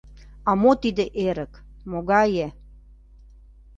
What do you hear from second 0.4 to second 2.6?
А мо тиде эрык, могае?